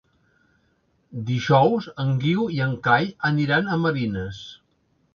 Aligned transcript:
Dijous 1.27 1.89
en 2.05 2.11
Guiu 2.25 2.49
i 2.57 2.65
en 2.69 2.75
Cai 2.91 3.09
aniran 3.33 3.67
a 3.77 3.81
Marines. 3.87 4.45